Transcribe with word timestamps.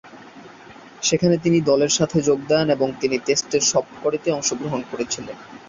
সেখানে 1.03 1.35
তিনি 1.37 1.59
দলের 1.61 1.91
সাথে 1.97 2.17
যোগ 2.27 2.39
দেন 2.49 2.67
ও 2.75 2.97
তিন 3.01 3.11
টেস্টের 3.25 3.63
সবকটিতেই 3.71 4.35
অংশগ্রহণ 4.37 4.81
করেছিলেন। 4.91 5.37